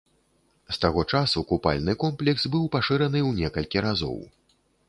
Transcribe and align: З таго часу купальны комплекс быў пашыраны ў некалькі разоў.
З 0.77 0.79
таго 0.85 1.03
часу 1.17 1.43
купальны 1.51 1.95
комплекс 2.05 2.49
быў 2.57 2.65
пашыраны 2.77 3.19
ў 3.29 3.45
некалькі 3.45 3.87
разоў. 3.89 4.19